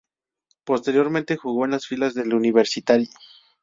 Posteriormente 0.63 1.37
jugó 1.37 1.65
en 1.65 1.69
las 1.69 1.85
filas 1.85 2.15
del 2.15 2.33
Universitari. 2.33 3.07